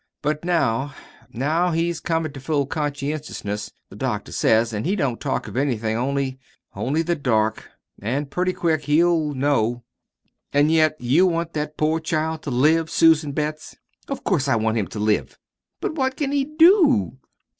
But 0.23 0.43
now 0.43 0.95
now 1.31 1.69
he's 1.69 1.99
comin' 1.99 2.33
to 2.33 2.39
full 2.39 2.65
conscientiousness, 2.65 3.71
the 3.91 3.95
doctor 3.95 4.31
says; 4.31 4.73
an' 4.73 4.83
he 4.83 4.95
don't 4.95 5.21
talk 5.21 5.47
of 5.47 5.55
anything 5.55 5.95
only 5.95 6.39
only 6.75 7.03
the 7.03 7.13
dark. 7.15 7.69
An' 8.01 8.25
pretty 8.25 8.51
quick 8.51 8.85
he'll 8.85 9.35
know." 9.35 9.83
"An' 10.53 10.71
yet 10.71 10.99
you 10.99 11.27
want 11.27 11.53
that 11.53 11.77
poor 11.77 11.99
child 11.99 12.41
to 12.41 12.49
live, 12.49 12.89
Susan 12.89 13.31
Betts!" 13.31 13.75
"Of 14.07 14.23
course 14.23 14.47
I 14.47 14.55
want 14.55 14.79
him 14.79 14.87
to 14.87 14.97
live!" 14.97 15.37
"But 15.81 15.93
what 15.93 16.17
can 16.17 16.31
he 16.31 16.45
DO?" 16.45 17.19